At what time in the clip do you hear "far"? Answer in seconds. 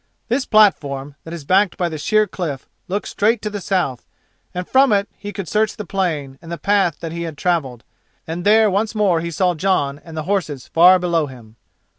10.67-10.97